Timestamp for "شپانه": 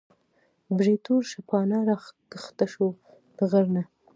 1.31-1.77